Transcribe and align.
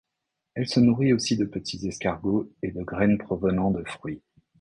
Elle 0.55 0.67
se 0.67 0.79
nourrit 0.79 1.13
aussi 1.13 1.37
de 1.37 1.45
petits 1.45 1.87
escargots, 1.87 2.49
et 2.63 2.71
de 2.71 2.81
graines 2.81 3.19
provenant 3.19 3.69
de 3.69 3.83
fruits. 3.83 4.23